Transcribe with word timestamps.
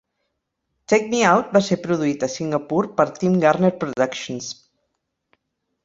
"Take 0.93 1.09
Me 1.11 1.19
Out" 1.31 1.51
va 1.57 1.61
ser 1.67 1.77
produït 1.85 2.27
a 2.29 2.31
Singapur 2.37 2.83
per 2.97 3.07
Tim 3.21 3.39
Garner 3.47 3.73
Productions. 3.85 4.53